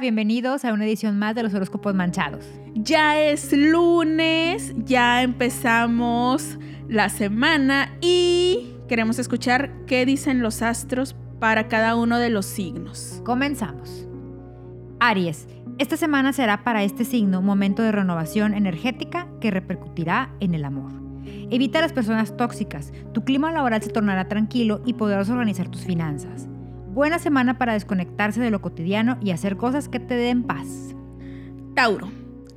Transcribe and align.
bienvenidos 0.00 0.64
a 0.64 0.72
una 0.72 0.86
edición 0.86 1.18
más 1.18 1.34
de 1.34 1.42
los 1.42 1.52
horóscopos 1.52 1.94
manchados. 1.94 2.44
Ya 2.74 3.20
es 3.20 3.52
lunes, 3.52 4.74
ya 4.78 5.22
empezamos 5.22 6.58
la 6.88 7.10
semana 7.10 7.92
y 8.00 8.74
queremos 8.88 9.18
escuchar 9.18 9.70
qué 9.86 10.06
dicen 10.06 10.40
los 10.40 10.62
astros 10.62 11.14
para 11.38 11.68
cada 11.68 11.96
uno 11.96 12.18
de 12.18 12.30
los 12.30 12.46
signos. 12.46 13.20
Comenzamos. 13.24 14.08
Aries, 15.00 15.46
esta 15.78 15.96
semana 15.96 16.32
será 16.32 16.64
para 16.64 16.82
este 16.82 17.04
signo 17.04 17.40
un 17.40 17.46
momento 17.46 17.82
de 17.82 17.92
renovación 17.92 18.54
energética 18.54 19.28
que 19.40 19.50
repercutirá 19.50 20.34
en 20.40 20.54
el 20.54 20.64
amor. 20.64 20.92
Evita 21.50 21.80
las 21.80 21.92
personas 21.92 22.36
tóxicas, 22.36 22.92
tu 23.12 23.24
clima 23.24 23.52
laboral 23.52 23.82
se 23.82 23.90
tornará 23.90 24.28
tranquilo 24.28 24.80
y 24.86 24.94
podrás 24.94 25.28
organizar 25.28 25.68
tus 25.68 25.82
finanzas. 25.82 26.49
Buena 26.92 27.20
semana 27.20 27.56
para 27.56 27.74
desconectarse 27.74 28.40
de 28.40 28.50
lo 28.50 28.60
cotidiano 28.60 29.16
y 29.22 29.30
hacer 29.30 29.56
cosas 29.56 29.88
que 29.88 30.00
te 30.00 30.16
den 30.16 30.42
paz. 30.42 30.96
Tauro. 31.76 32.10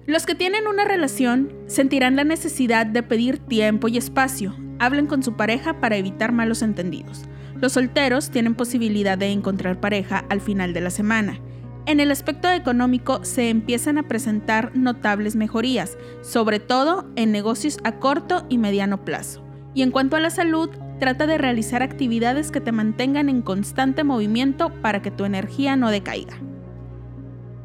Los 0.08 0.26
que 0.26 0.34
tienen 0.34 0.66
una 0.66 0.86
relación 0.86 1.54
sentirán 1.68 2.16
la 2.16 2.24
necesidad 2.24 2.88
de 2.88 3.04
pedir 3.04 3.38
tiempo 3.38 3.90
y 3.90 3.98
espacio. 3.98 4.56
Hablen 4.80 5.06
con 5.06 5.22
su 5.22 5.38
pareja 5.38 5.80
para 5.80 5.98
evitar 5.98 6.32
malos 6.32 6.64
entendidos. 6.64 7.26
Los 7.62 7.74
solteros 7.74 8.32
tienen 8.32 8.56
posibilidad 8.56 9.20
de 9.20 9.30
encontrar 9.30 9.80
pareja 9.80 10.26
al 10.30 10.42
final 10.42 10.74
de 10.74 10.82
la 10.82 10.90
semana. 10.90 11.40
En 11.86 12.00
el 12.00 12.10
aspecto 12.10 12.50
económico 12.50 13.24
se 13.24 13.52
empiezan 13.52 14.00
a 14.00 14.08
presentar 14.08 14.76
notables 14.76 15.36
mejorías, 15.36 15.96
sobre 16.24 16.60
todo 16.60 17.08
en 17.16 17.32
negocios 17.32 17.78
a 17.84 18.00
corto 18.00 18.48
y 18.50 18.58
mediano 18.58 19.06
plazo. 19.06 19.46
Y 19.76 19.84
en 19.84 19.92
cuanto 19.92 20.16
a 20.16 20.20
la 20.20 20.32
salud, 20.32 20.72
Trata 21.04 21.28
de 21.28 21.38
realizar 21.38 21.84
actividades 21.84 22.50
que 22.50 22.62
te 22.62 22.72
mantengan 22.72 23.28
en 23.28 23.42
constante 23.42 24.06
movimiento 24.06 24.70
para 24.82 25.02
que 25.02 25.12
tu 25.12 25.26
energía 25.26 25.76
no 25.76 25.92
decaiga. 25.92 26.38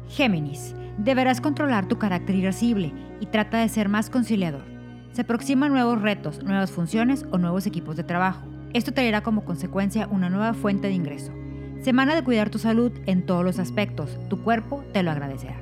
Géminis, 0.09 0.75
deberás 0.97 1.39
controlar 1.39 1.87
tu 1.87 1.97
carácter 1.97 2.35
irascible 2.35 2.91
y 3.21 3.27
trata 3.27 3.59
de 3.59 3.69
ser 3.69 3.87
más 3.87 4.09
conciliador. 4.09 4.65
Se 5.13 5.21
aproximan 5.21 5.71
nuevos 5.71 6.01
retos, 6.01 6.43
nuevas 6.43 6.69
funciones 6.69 7.25
o 7.31 7.37
nuevos 7.37 7.65
equipos 7.65 7.95
de 7.95 8.03
trabajo. 8.03 8.45
Esto 8.73 8.91
traerá 8.91 9.23
como 9.23 9.45
consecuencia 9.45 10.09
una 10.11 10.29
nueva 10.29 10.53
fuente 10.53 10.89
de 10.89 10.95
ingreso. 10.95 11.31
Semana 11.79 12.15
de 12.15 12.25
cuidar 12.25 12.49
tu 12.49 12.59
salud 12.59 12.91
en 13.05 13.25
todos 13.25 13.45
los 13.45 13.57
aspectos. 13.57 14.19
Tu 14.27 14.43
cuerpo 14.43 14.83
te 14.91 15.01
lo 15.01 15.11
agradecerá. 15.11 15.61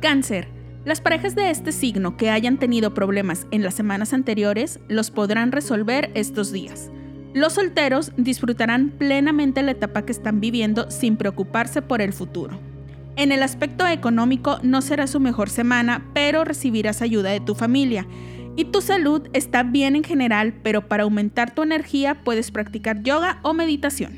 Cáncer. 0.00 0.48
Las 0.84 1.00
parejas 1.00 1.36
de 1.36 1.48
este 1.50 1.70
signo 1.70 2.16
que 2.16 2.30
hayan 2.30 2.58
tenido 2.58 2.92
problemas 2.92 3.46
en 3.52 3.62
las 3.62 3.74
semanas 3.74 4.12
anteriores 4.12 4.80
los 4.88 5.12
podrán 5.12 5.52
resolver 5.52 6.10
estos 6.14 6.50
días. 6.50 6.90
Los 7.34 7.52
solteros 7.52 8.10
disfrutarán 8.16 8.90
plenamente 8.90 9.62
la 9.62 9.70
etapa 9.70 10.02
que 10.02 10.10
están 10.10 10.40
viviendo 10.40 10.90
sin 10.90 11.16
preocuparse 11.16 11.82
por 11.82 12.02
el 12.02 12.12
futuro. 12.12 12.58
En 13.14 13.30
el 13.30 13.44
aspecto 13.44 13.86
económico 13.86 14.58
no 14.64 14.82
será 14.82 15.06
su 15.06 15.20
mejor 15.20 15.50
semana, 15.50 16.04
pero 16.14 16.44
recibirás 16.44 17.00
ayuda 17.00 17.30
de 17.30 17.40
tu 17.40 17.54
familia. 17.54 18.04
Y 18.56 18.64
tu 18.64 18.80
salud 18.80 19.28
está 19.34 19.62
bien 19.62 19.94
en 19.94 20.02
general, 20.02 20.52
pero 20.64 20.88
para 20.88 21.04
aumentar 21.04 21.54
tu 21.54 21.62
energía 21.62 22.24
puedes 22.24 22.50
practicar 22.50 23.04
yoga 23.04 23.38
o 23.42 23.54
meditación. 23.54 24.14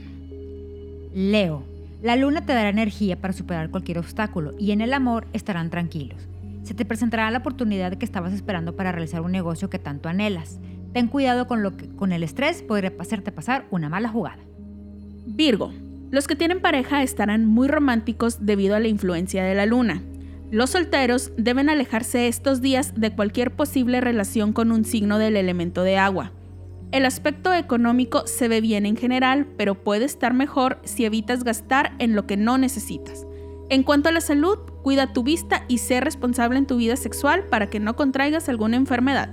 Leo, 1.13 1.63
la 2.03 2.17
luna 2.17 2.47
te 2.47 2.55
dará 2.55 2.71
energía 2.71 3.21
para 3.21 3.35
superar 3.35 3.69
cualquier 3.69 3.99
obstáculo 3.99 4.53
y 4.59 4.73
en 4.73 4.81
el 4.81 4.95
amor 4.95 5.27
estarán 5.35 5.69
tranquilos 5.69 6.27
se 6.65 6.75
te 6.75 6.85
presentará 6.85 7.31
la 7.31 7.39
oportunidad 7.39 7.95
que 7.95 8.05
estabas 8.05 8.33
esperando 8.33 8.75
para 8.75 8.91
realizar 8.91 9.21
un 9.21 9.33
negocio 9.33 9.71
que 9.71 9.79
tanto 9.79 10.09
anhelas. 10.09 10.59
Ten 10.93 11.09
cuidado 11.09 11.47
con, 11.47 11.63
lo 11.63 11.77
que, 11.77 11.89
con 11.89 12.13
el 12.13 12.23
estrés, 12.23 12.63
podría 12.63 12.93
hacerte 12.99 13.33
pasar 13.33 13.67
una 13.71 13.89
mala 13.89 14.09
jugada. 14.09 14.43
Virgo. 15.27 15.73
Los 16.11 16.27
que 16.27 16.37
tienen 16.37 16.61
pareja 16.61 17.03
estarán 17.03 17.45
muy 17.45 17.69
románticos 17.69 18.47
debido 18.47 18.77
a 18.77 18.81
la 18.81 18.89
influencia 18.89 19.45
de 19.45 19.55
la 19.55 19.67
luna. 19.67 20.03
Los 20.51 20.71
solteros 20.71 21.33
deben 21.37 21.69
alejarse 21.69 22.29
estos 22.29 22.61
días 22.61 22.95
de 22.97 23.11
cualquier 23.11 23.51
posible 23.51 24.01
relación 24.01 24.53
con 24.53 24.71
un 24.71 24.85
signo 24.85 25.19
del 25.19 25.37
elemento 25.37 25.83
de 25.83 25.97
agua. 25.97 26.33
El 26.93 27.07
aspecto 27.07 27.53
económico 27.53 28.27
se 28.29 28.47
ve 28.47 28.61
bien 28.61 28.87
en 28.87 28.97
general, 28.97 29.49
pero 29.57 29.75
puede 29.75 30.05
estar 30.05 30.33
mejor 30.33 30.79
si 30.85 31.05
evitas 31.05 31.43
gastar 31.43 31.93
en 31.99 32.15
lo 32.15 32.27
que 32.27 32.37
no 32.37 32.57
necesitas. 32.57 33.27
En 33.69 33.83
cuanto 33.83 34.11
a 34.11 34.13
la 34.13 34.21
salud, 34.21 34.59
cuida 34.85 35.15
tu 35.15 35.23
vista 35.23 35.65
y 35.67 35.79
sé 35.79 36.01
responsable 36.01 36.59
en 36.59 36.67
tu 36.67 36.77
vida 36.77 36.97
sexual 36.97 37.45
para 37.47 37.71
que 37.71 37.81
no 37.81 37.97
contraigas 37.97 38.51
alguna 38.51 38.77
enfermedad. 38.77 39.31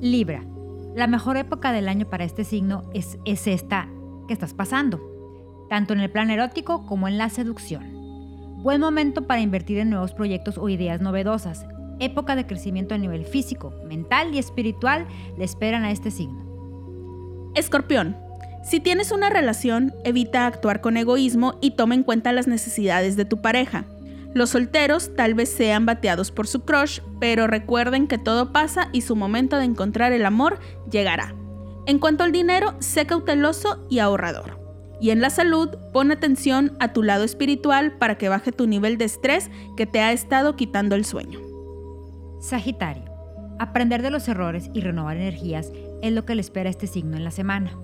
Libra. 0.00 0.42
La 0.96 1.06
mejor 1.06 1.36
época 1.36 1.70
del 1.70 1.86
año 1.86 2.06
para 2.08 2.24
este 2.24 2.42
signo 2.42 2.82
es, 2.94 3.18
es 3.26 3.46
esta 3.46 3.90
que 4.26 4.32
estás 4.32 4.54
pasando, 4.54 5.66
tanto 5.68 5.92
en 5.92 6.00
el 6.00 6.10
plan 6.10 6.30
erótico 6.30 6.86
como 6.86 7.08
en 7.08 7.18
la 7.18 7.28
seducción. 7.28 7.84
Buen 8.62 8.80
momento 8.80 9.26
para 9.26 9.42
invertir 9.42 9.78
en 9.78 9.90
nuevos 9.90 10.14
proyectos 10.14 10.56
o 10.56 10.70
ideas 10.70 11.02
novedosas. 11.02 11.66
Época 12.00 12.34
de 12.34 12.46
crecimiento 12.46 12.94
a 12.94 12.98
nivel 12.98 13.26
físico, 13.26 13.74
mental 13.86 14.34
y 14.34 14.38
espiritual 14.38 15.06
le 15.36 15.44
esperan 15.44 15.84
a 15.84 15.90
este 15.90 16.10
signo. 16.10 17.52
Escorpión. 17.54 18.16
Si 18.64 18.80
tienes 18.80 19.12
una 19.12 19.28
relación, 19.28 19.92
evita 20.04 20.46
actuar 20.46 20.80
con 20.80 20.96
egoísmo 20.96 21.58
y 21.60 21.72
toma 21.72 21.94
en 21.94 22.02
cuenta 22.02 22.32
las 22.32 22.46
necesidades 22.46 23.16
de 23.16 23.26
tu 23.26 23.42
pareja. 23.42 23.84
Los 24.34 24.50
solteros 24.50 25.14
tal 25.14 25.34
vez 25.34 25.50
sean 25.50 25.84
bateados 25.84 26.30
por 26.30 26.46
su 26.46 26.60
crush, 26.60 27.00
pero 27.20 27.46
recuerden 27.46 28.08
que 28.08 28.18
todo 28.18 28.52
pasa 28.52 28.88
y 28.92 29.02
su 29.02 29.14
momento 29.14 29.58
de 29.58 29.64
encontrar 29.64 30.12
el 30.12 30.24
amor 30.24 30.58
llegará. 30.90 31.34
En 31.86 31.98
cuanto 31.98 32.24
al 32.24 32.32
dinero, 32.32 32.74
sé 32.78 33.06
cauteloso 33.06 33.86
y 33.90 33.98
ahorrador. 33.98 34.58
Y 35.00 35.10
en 35.10 35.20
la 35.20 35.30
salud, 35.30 35.68
pon 35.92 36.12
atención 36.12 36.76
a 36.78 36.92
tu 36.92 37.02
lado 37.02 37.24
espiritual 37.24 37.98
para 37.98 38.16
que 38.16 38.28
baje 38.28 38.52
tu 38.52 38.66
nivel 38.66 38.98
de 38.98 39.04
estrés 39.04 39.50
que 39.76 39.84
te 39.84 40.00
ha 40.00 40.12
estado 40.12 40.54
quitando 40.54 40.94
el 40.94 41.04
sueño. 41.04 41.40
Sagitario. 42.40 43.04
Aprender 43.58 44.00
de 44.00 44.10
los 44.10 44.28
errores 44.28 44.70
y 44.72 44.80
renovar 44.80 45.16
energías 45.16 45.72
es 46.02 46.12
lo 46.12 46.24
que 46.24 46.34
le 46.36 46.40
espera 46.40 46.68
a 46.68 46.70
este 46.70 46.86
signo 46.86 47.16
en 47.16 47.24
la 47.24 47.30
semana. 47.32 47.76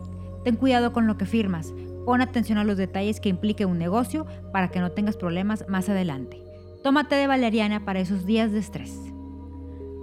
Ten 0.45 0.57
cuidado 0.57 0.93
con 0.93 1.07
lo 1.07 1.19
que 1.19 1.27
firmas. 1.27 1.75
Pon 2.09 2.23
atención 2.23 2.57
a 2.57 2.65
los 2.65 2.79
detalles 2.79 3.21
que 3.21 3.29
implique 3.29 3.67
un 3.67 3.79
negocio 3.79 4.25
para 4.51 4.71
que 4.71 4.81
no 4.81 4.93
tengas 4.93 5.19
problemas 5.19 5.67
más 5.69 5.91
adelante. 5.91 6.43
Tómate 6.83 7.17
de 7.17 7.27
valeriana 7.27 7.85
para 7.85 8.01
esos 8.01 8.25
días 8.25 8.51
de 8.51 8.61
estrés. 8.61 8.99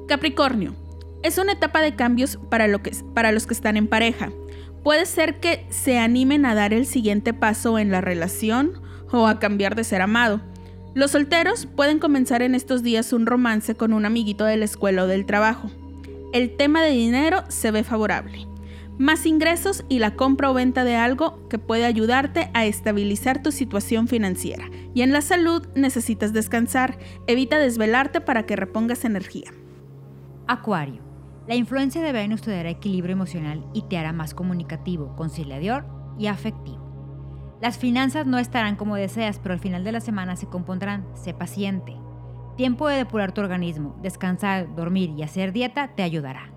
Capricornio. 0.08 0.76
Es 1.24 1.40
una 1.40 1.54
etapa 1.54 1.82
de 1.82 1.96
cambios 1.96 2.38
para, 2.52 2.68
lo 2.68 2.84
que, 2.84 2.92
para 3.16 3.32
los 3.32 3.48
que 3.48 3.56
están 3.56 3.76
en 3.76 3.88
pareja. 3.88 4.32
Puede 4.84 5.08
ser 5.08 5.40
que 5.40 5.66
se 5.72 5.98
animen 5.98 6.46
a 6.46 6.54
dar 6.54 6.76
el 6.76 6.86
siguiente 6.86 7.34
paso 7.34 7.80
en 7.80 7.90
la 7.90 8.02
relación 8.02 8.84
o 9.12 9.26
a 9.26 9.40
cambiar 9.40 9.74
de 9.74 9.84
ser 9.84 10.04
amado. 10.04 10.42
Los 10.94 11.10
solteros 11.10 11.66
pueden 11.66 11.98
comenzar 11.98 12.44
en 12.44 12.54
estos 12.54 12.84
días 12.84 13.14
un 13.14 13.26
romance 13.26 13.74
con 13.74 13.94
un 13.94 14.06
amiguito 14.06 14.46
de 14.46 14.58
la 14.58 14.66
escuela 14.66 15.06
o 15.06 15.08
del 15.08 15.26
trabajo. 15.26 15.72
El 16.34 16.56
tema 16.56 16.84
de 16.84 16.92
dinero 16.92 17.46
se 17.48 17.72
ve 17.72 17.84
favorable 17.84 18.48
más 18.98 19.26
ingresos 19.26 19.84
y 19.90 20.00
la 20.00 20.16
compra 20.16 20.50
o 20.50 20.54
venta 20.54 20.84
de 20.84 20.96
algo 20.96 21.48
que 21.50 21.60
puede 21.60 21.86
ayudarte 21.86 22.50
a 22.54 22.66
estabilizar 22.66 23.42
tu 23.42 23.52
situación 23.52 24.08
financiera. 24.08 24.70
Y 24.94 25.02
en 25.02 25.12
la 25.12 25.22
salud 25.22 25.68
necesitas 25.76 26.34
descansar, 26.34 26.98
evita 27.28 27.60
desvelarte 27.60 28.22
para 28.22 28.46
que 28.46 28.56
repongas 28.56 29.06
energía. 29.06 29.52
Acuario. 30.48 31.02
La 31.48 31.56
influencia 31.56 32.02
de 32.02 32.12
Venus 32.12 32.42
te 32.42 32.52
dará 32.52 32.70
equilibrio 32.70 33.14
emocional 33.14 33.66
y 33.74 33.84
te 33.84 33.98
hará 33.98 34.14
más 34.14 34.34
comunicativo, 34.34 35.16
conciliador 35.16 35.86
y 36.18 36.28
afectivo. 36.28 36.84
Las 37.62 37.78
finanzas 37.78 38.26
no 38.26 38.38
estarán 38.38 38.76
como 38.76 38.96
deseas, 38.96 39.40
pero 39.40 39.54
al 39.54 39.60
final 39.60 39.84
de 39.84 39.92
la 39.92 40.02
semana 40.02 40.36
se 40.36 40.48
compondrán. 40.48 41.06
Sé 41.14 41.34
paciente. 41.34 41.96
Tiempo 42.58 42.88
de 42.88 42.98
depurar 42.98 43.32
tu 43.32 43.42
organismo, 43.42 43.98
descansar, 44.02 44.74
dormir 44.76 45.12
y 45.18 45.24
hacer 45.24 45.52
dieta 45.52 45.90
te 45.96 46.04
ayudará. 46.04 46.52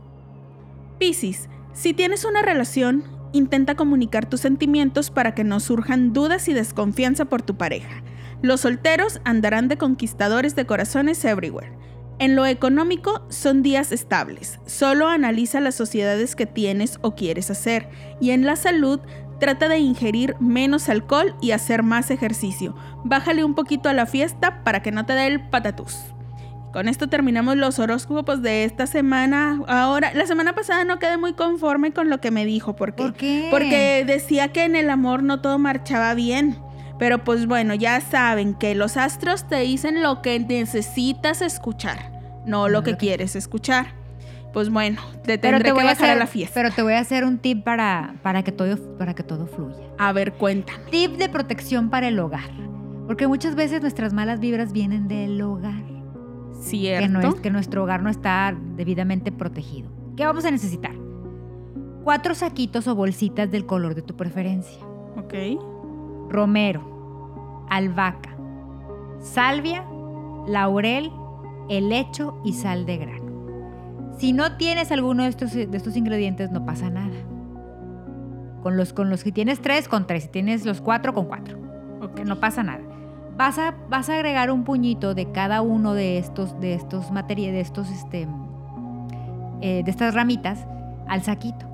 Piscis. 0.99 1.49
Si 1.73 1.95
tienes 1.95 2.25
una 2.25 2.43
relación, 2.43 3.05
intenta 3.33 3.75
comunicar 3.75 4.27
tus 4.27 4.41
sentimientos 4.41 5.11
para 5.11 5.35
que 5.35 5.45
no 5.45 5.61
surjan 5.61 6.13
dudas 6.13 6.49
y 6.49 6.55
desconfianza 6.55 7.27
por 7.27 7.43
tu 7.43 7.57
pareja. 7.57 8.03
Los 8.43 8.63
solteros 8.63 9.21
andarán 9.25 9.69
de 9.69 9.79
conquistadores 9.79 10.55
de 10.55 10.67
corazones 10.67 11.25
everywhere. 11.25 11.77
En 12.21 12.35
lo 12.35 12.47
económico 12.47 13.25
son 13.29 13.63
días 13.63 13.93
estables. 13.93 14.59
Solo 14.67 15.09
analiza 15.09 15.61
las 15.61 15.77
sociedades 15.77 16.35
que 16.35 16.47
tienes 16.47 16.99
o 17.03 17.15
quieres 17.15 17.51
hacer. 17.51 17.89
Y 18.21 18.31
en 18.31 18.45
la 18.45 18.57
salud, 18.57 19.01
trata 19.39 19.69
de 19.69 19.79
ingerir 19.79 20.35
menos 20.41 20.89
alcohol 20.89 21.37
y 21.41 21.53
hacer 21.53 21.85
más 21.85 22.11
ejercicio. 22.11 22.75
Bájale 23.05 23.45
un 23.45 23.55
poquito 23.55 23.89
a 23.89 23.93
la 23.93 24.07
fiesta 24.07 24.65
para 24.65 24.83
que 24.83 24.91
no 24.91 25.07
te 25.07 25.13
dé 25.13 25.29
el 25.29 25.49
patatús. 25.49 25.97
Con 26.73 26.87
esto 26.89 27.09
terminamos 27.09 27.57
los 27.57 27.79
horóscopos 27.79 28.43
de 28.43 28.65
esta 28.65 28.87
semana. 28.87 29.61
Ahora, 29.69 30.13
la 30.15 30.27
semana 30.27 30.55
pasada 30.55 30.85
no 30.85 30.99
quedé 30.99 31.17
muy 31.17 31.33
conforme 31.33 31.93
con 31.93 32.11
lo 32.11 32.21
que 32.21 32.31
me 32.31 32.45
dijo. 32.45 32.77
Porque, 32.77 33.03
¿Por 33.03 33.15
qué? 33.15 33.49
Porque 33.51 34.05
decía 34.07 34.49
que 34.49 34.65
en 34.65 34.77
el 34.77 34.91
amor 34.91 35.23
no 35.23 35.41
todo 35.41 35.59
marchaba 35.59 36.13
bien. 36.15 36.59
Pero 36.99 37.25
pues 37.25 37.47
bueno, 37.47 37.75
ya 37.75 38.01
saben 38.01 38.55
que 38.55 38.75
los 38.75 38.97
astros 38.97 39.47
te 39.47 39.61
dicen 39.61 40.03
lo 40.03 40.21
que 40.21 40.39
necesitas 40.41 41.43
escuchar, 41.43 42.11
no 42.45 42.69
lo 42.69 42.83
que 42.83 42.97
quieres 42.97 43.37
escuchar. 43.37 43.95
Pues 44.53 44.71
bueno, 44.71 45.01
te 45.25 45.39
tendré 45.39 45.73
que 45.73 45.73
bajar 45.73 46.11
a, 46.11 46.15
la 46.17 46.27
fiesta. 46.27 46.55
Pero 46.55 46.75
te 46.75 46.83
voy 46.83 46.95
a 46.95 46.99
hacer 46.99 47.25
un 47.25 47.39
tip 47.39 47.63
para, 47.63 48.15
para, 48.23 48.43
que 48.43 48.51
todo, 48.51 48.77
para 48.97 49.15
que 49.15 49.23
todo 49.23 49.47
fluya. 49.47 49.77
A 49.99 50.13
ver, 50.13 50.33
cuéntame. 50.33 50.85
Tip 50.91 51.17
de 51.17 51.29
protección 51.29 51.91
para 51.91 52.09
el 52.09 52.19
hogar. 52.19 52.51
Porque 53.07 53.29
muchas 53.29 53.55
veces 53.55 53.81
nuestras 53.81 54.13
malas 54.13 54.41
vibras 54.41 54.73
vienen 54.73 55.07
del 55.07 55.41
hogar. 55.41 55.98
Cierto. 56.61 57.07
Que, 57.07 57.09
no 57.09 57.21
es, 57.21 57.35
que 57.41 57.51
nuestro 57.51 57.83
hogar 57.85 58.03
no 58.03 58.11
está 58.11 58.57
debidamente 58.77 59.33
protegido. 59.33 59.91
¿Qué 60.17 60.25
vamos 60.25 60.45
a 60.45 60.51
necesitar? 60.51 60.95
Cuatro 62.05 62.35
saquitos 62.35 62.89
o 62.89 62.95
bolsitas 62.95 63.51
del 63.51 63.67
color 63.67 63.95
de 63.95 64.03
tu 64.03 64.17
preferencia. 64.17 64.79
Ok. 65.17 65.35
Romero, 66.29 67.67
albahaca, 67.71 68.37
salvia, 69.21 69.85
laurel, 70.47 71.11
helecho 71.69 72.41
y 72.45 72.55
sal 72.55 72.87
de 72.87 72.97
grano. 72.97 73.29
Si 74.19 74.33
no 74.33 74.57
tienes 74.57 74.91
alguno 74.91 75.23
de 75.23 75.29
estos, 75.29 75.53
de 75.53 75.69
estos 75.73 75.97
ingredientes, 75.97 76.51
no 76.51 76.65
pasa 76.67 76.91
nada. 76.91 77.15
Con 78.63 78.77
los, 78.77 78.93
con 78.93 79.11
los 79.11 79.23
que 79.23 79.31
tienes 79.31 79.61
tres, 79.61 79.87
con 79.87 80.07
tres. 80.07 80.25
Si 80.25 80.29
tienes 80.31 80.67
los 80.67 80.81
cuatro, 80.81 81.15
con 81.15 81.27
cuatro. 81.27 81.59
Ok. 82.01 82.21
No 82.21 82.41
pasa 82.41 82.63
nada. 82.63 82.83
Vas 83.39 83.57
a, 83.57 83.73
vas 83.89 84.09
a 84.09 84.15
agregar 84.15 84.51
un 84.51 84.65
puñito 84.65 85.15
de 85.15 85.31
cada 85.31 85.63
uno 85.63 85.95
de 85.95 86.19
estos, 86.19 86.59
de 86.59 86.75
estos 86.75 87.13
materiales, 87.13 87.55
de 87.55 87.61
estos, 87.61 87.89
este, 87.89 88.27
eh, 89.61 89.83
de 89.85 89.91
estas 89.91 90.13
ramitas 90.13 90.67
al 91.07 91.23
saquito. 91.23 91.65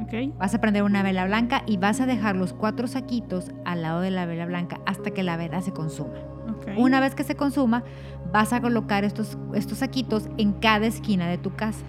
Ok. 0.00 0.38
Vas 0.38 0.54
a 0.54 0.60
prender 0.60 0.84
una 0.84 1.02
vela 1.02 1.24
blanca 1.26 1.64
y 1.66 1.78
vas 1.78 2.00
a 2.00 2.06
dejar 2.06 2.36
los 2.36 2.52
cuatro 2.52 2.86
saquitos 2.86 3.50
al 3.64 3.82
lado 3.82 4.02
de 4.02 4.12
la 4.12 4.24
vela 4.24 4.46
blanca 4.46 4.80
hasta 4.86 5.10
que 5.10 5.24
la 5.24 5.36
vela 5.36 5.60
se 5.62 5.72
consuma. 5.72 6.14
Ok. 6.48 6.68
Una 6.76 7.00
vez 7.00 7.16
que 7.16 7.24
se 7.24 7.34
consuma, 7.34 7.82
vas 8.32 8.52
a 8.52 8.60
colocar 8.60 9.02
estos, 9.02 9.36
estos 9.52 9.78
saquitos 9.78 10.28
en 10.36 10.52
cada 10.52 10.86
esquina 10.86 11.26
de 11.26 11.38
tu 11.38 11.56
casa. 11.56 11.84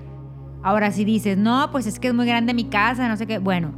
Ahora, 0.64 0.90
si 0.90 1.06
dices, 1.06 1.38
no, 1.38 1.70
pues 1.72 1.86
es 1.86 2.00
que 2.00 2.08
es 2.08 2.14
muy 2.16 2.26
grande 2.26 2.56
mi 2.56 2.66
casa, 2.66 3.08
no 3.08 3.18
sé 3.18 3.28
qué, 3.28 3.38
bueno, 3.38 3.72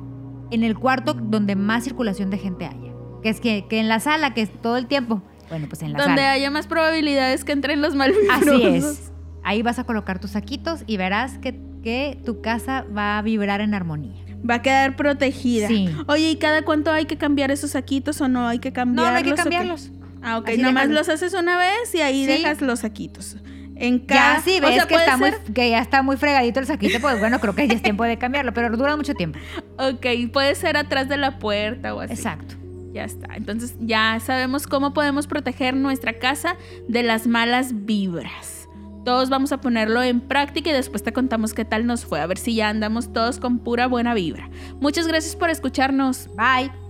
en 0.51 0.63
el 0.63 0.79
cuarto 0.79 1.13
donde 1.13 1.57
más 1.57 1.83
circulación 1.83 2.29
de 2.29 2.37
gente 2.37 2.65
haya, 2.65 2.86
que 3.21 3.29
es 3.29 3.39
que, 3.39 3.65
que 3.69 3.79
en 3.79 3.87
la 3.87 3.99
sala, 3.99 4.33
que 4.33 4.41
es 4.41 4.51
todo 4.61 4.77
el 4.77 4.87
tiempo, 4.87 5.21
bueno, 5.49 5.67
pues 5.69 5.81
en 5.81 5.93
la 5.93 5.99
Donde 5.99 6.21
sala. 6.21 6.31
haya 6.33 6.51
más 6.51 6.67
probabilidades 6.67 7.43
que 7.43 7.51
entren 7.53 7.81
los 7.81 7.95
malvibrosos. 7.95 8.47
Así 8.47 8.63
es. 8.65 9.11
Ahí 9.43 9.61
vas 9.61 9.79
a 9.79 9.85
colocar 9.85 10.19
tus 10.19 10.31
saquitos 10.31 10.83
y 10.87 10.97
verás 10.97 11.37
que, 11.37 11.57
que 11.83 12.19
tu 12.25 12.41
casa 12.41 12.85
va 12.95 13.17
a 13.17 13.21
vibrar 13.21 13.61
en 13.61 13.73
armonía. 13.73 14.21
Va 14.49 14.55
a 14.55 14.61
quedar 14.61 14.95
protegida. 14.97 15.67
Sí. 15.69 15.89
Oye, 16.07 16.31
¿y 16.31 16.35
cada 16.35 16.63
cuánto 16.63 16.91
hay 16.91 17.05
que 17.05 17.17
cambiar 17.17 17.49
esos 17.51 17.71
saquitos 17.71 18.19
o 18.21 18.27
no 18.27 18.45
hay 18.47 18.59
que 18.59 18.69
No, 18.71 18.75
cambiarlos? 18.75 19.11
no 19.11 19.17
hay 19.17 19.23
que 19.23 19.33
cambiarlos. 19.35 19.91
Ah, 20.21 20.37
ok. 20.39 20.49
Así 20.49 20.57
Nomás 20.61 20.89
dejas- 20.89 20.95
los 21.07 21.09
haces 21.09 21.33
una 21.33 21.57
vez 21.57 21.95
y 21.95 22.01
ahí 22.01 22.25
Sí. 22.25 22.31
dejas 22.31 22.61
los 22.61 22.79
saquitos. 22.81 23.37
En 23.77 23.99
cada... 23.99 24.43
Ya 24.43 24.57
o 24.57 24.61
ves 24.61 24.75
sea, 24.75 24.87
que, 24.87 24.95
está 24.95 25.17
muy, 25.17 25.31
que 25.53 25.69
ya 25.69 25.79
está 25.79 26.01
muy 26.01 26.17
fregadito 26.17 26.59
el 26.59 26.65
saquito, 26.65 26.99
pues 26.99 27.19
bueno, 27.19 27.39
creo 27.39 27.55
que 27.55 27.67
ya 27.67 27.75
es 27.75 27.81
tiempo 27.83 28.03
de 28.03 28.17
cambiarlo, 28.17 28.53
pero 28.53 28.75
dura 28.75 28.97
mucho 28.97 29.13
tiempo. 29.13 29.39
Ok, 29.77 30.05
puede 30.33 30.55
ser 30.55 30.75
atrás 30.77 31.07
de 31.07 31.17
la 31.17 31.39
puerta 31.39 31.93
o 31.95 32.01
así. 32.01 32.13
Exacto. 32.13 32.55
Ya 32.97 33.03
está. 33.03 33.35
Entonces 33.35 33.75
ya 33.79 34.19
sabemos 34.19 34.65
cómo 34.65 34.91
podemos 34.91 35.27
proteger 35.27 35.75
nuestra 35.75 36.13
casa 36.13 36.57
de 36.87 37.03
las 37.03 37.27
malas 37.27 37.85
vibras. 37.85 38.67
Todos 39.05 39.29
vamos 39.29 39.51
a 39.51 39.61
ponerlo 39.61 40.01
en 40.01 40.19
práctica 40.19 40.71
y 40.71 40.73
después 40.73 41.03
te 41.03 41.13
contamos 41.13 41.53
qué 41.53 41.63
tal 41.63 41.85
nos 41.85 42.05
fue. 42.05 42.19
A 42.19 42.25
ver 42.25 42.39
si 42.39 42.55
ya 42.55 42.69
andamos 42.69 43.13
todos 43.13 43.39
con 43.39 43.59
pura 43.59 43.85
buena 43.85 44.15
vibra. 44.15 44.49
Muchas 44.81 45.07
gracias 45.07 45.35
por 45.35 45.51
escucharnos. 45.51 46.27
Bye. 46.35 46.86